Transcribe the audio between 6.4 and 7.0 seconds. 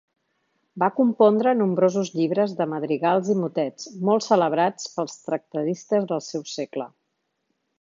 segle.